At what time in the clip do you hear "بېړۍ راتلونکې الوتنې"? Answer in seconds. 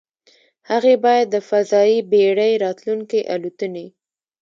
2.11-3.87